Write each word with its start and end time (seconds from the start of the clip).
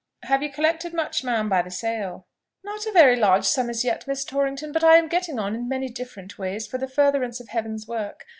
"Have 0.23 0.41
you 0.41 0.49
collected 0.49 0.95
much, 0.95 1.23
ma'am, 1.23 1.47
by 1.47 1.61
the 1.61 1.69
sale?" 1.69 2.25
"Not 2.63 2.87
a 2.87 2.91
very 2.91 3.15
large 3.15 3.45
sum 3.45 3.69
as 3.69 3.83
yet, 3.85 4.07
Miss 4.07 4.25
Torrington; 4.25 4.71
but 4.71 4.83
I 4.83 4.95
am 4.95 5.07
getting 5.07 5.37
on 5.37 5.53
in 5.53 5.69
many 5.69 5.89
different 5.89 6.39
ways 6.39 6.65
for 6.65 6.79
the 6.79 6.87
furtherance 6.87 7.39
of 7.39 7.49
Heaven's 7.49 7.87
work. 7.87 8.25